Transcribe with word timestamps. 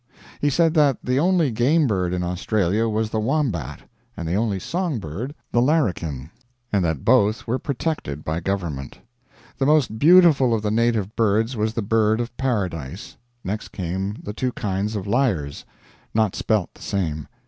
He 0.39 0.49
said 0.49 0.73
that 0.73 0.97
the 1.03 1.19
only 1.19 1.51
game 1.51 1.85
bird 1.85 2.11
in 2.11 2.23
Australia 2.23 2.89
was 2.89 3.11
the 3.11 3.19
wombat, 3.19 3.81
and 4.17 4.27
the 4.27 4.33
only 4.33 4.59
song 4.59 4.97
bird 4.97 5.35
the 5.51 5.61
larrikin, 5.61 6.31
and 6.73 6.83
that 6.83 7.05
both 7.05 7.45
were 7.45 7.59
protected 7.59 8.23
by 8.23 8.39
government. 8.39 8.97
The 9.59 9.67
most 9.67 9.99
beautiful 9.99 10.55
of 10.55 10.63
the 10.63 10.71
native 10.71 11.15
birds 11.15 11.55
was 11.55 11.75
the 11.75 11.83
bird 11.83 12.19
of 12.19 12.35
Paradise. 12.35 13.15
Next 13.43 13.67
came 13.67 14.15
the 14.23 14.33
two 14.33 14.51
kinds 14.53 14.95
of 14.95 15.05
lyres; 15.05 15.65
not 16.15 16.35
spelt 16.35 16.73
the 16.73 16.81
same. 16.81 17.27